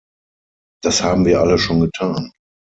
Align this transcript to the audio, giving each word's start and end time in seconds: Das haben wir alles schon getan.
Das 0.83 1.03
haben 1.03 1.25
wir 1.25 1.39
alles 1.41 1.61
schon 1.61 1.79
getan. 1.81 2.31